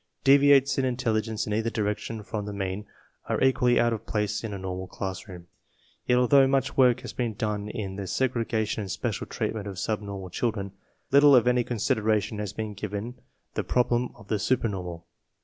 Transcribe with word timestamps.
Deviates 0.23 0.79
in 0.79 0.83
intelligence 0.83 1.45
in 1.45 1.53
either 1.53 1.69
direction 1.69 2.23
from 2.23 2.47
the 2.47 2.53
mean 2.53 2.87
are 3.29 3.39
equally 3.39 3.79
out 3.79 3.93
of 3.93 4.07
place 4.07 4.43
in 4.43 4.51
a 4.51 4.57
normal 4.57 4.87
classroom; 4.87 5.45
yet, 6.07 6.17
although 6.17 6.47
much 6.47 6.75
work 6.75 7.01
has 7.01 7.13
been 7.13 7.35
done 7.35 7.69
in 7.69 7.97
the 7.97 8.05
segrega 8.07 8.65
tion 8.65 8.81
and 8.81 8.89
special 8.91 9.27
treatment 9.27 9.67
of 9.67 9.77
subnormal 9.77 10.31
children, 10.31 10.71
little 11.11 11.35
if 11.35 11.45
any 11.45 11.63
consideration 11.63 12.39
has 12.39 12.51
been 12.51 12.73
given 12.73 13.13
the 13.53 13.63
problem 13.63 14.11
of 14.15 14.27
the 14.27 14.39
supernormal. 14.39 15.05